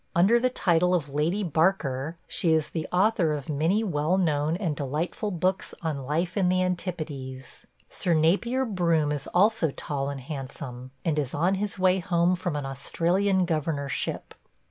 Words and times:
Under 0.15 0.39
the 0.39 0.49
title 0.49 0.95
of 0.95 1.13
Lady 1.13 1.43
Barker, 1.43 2.17
she 2.27 2.53
is 2.55 2.69
the 2.69 2.87
author 2.91 3.33
of 3.33 3.49
many 3.49 3.83
well 3.83 4.17
known 4.17 4.57
and 4.57 4.75
delightful 4.75 5.29
books 5.29 5.75
on 5.83 6.01
life 6.01 6.35
in 6.35 6.49
the 6.49 6.63
Antipodes. 6.63 7.67
Sir 7.87 8.15
Napier 8.15 8.65
Broome 8.65 9.11
is 9.11 9.27
also 9.27 9.69
tall 9.69 10.09
and 10.09 10.21
handsome, 10.21 10.89
and 11.05 11.19
is 11.19 11.35
on 11.35 11.53
his 11.53 11.77
way 11.77 11.99
home 11.99 12.33
from 12.33 12.55
an 12.55 12.65
Australian 12.65 13.45
governorship. 13.45 14.33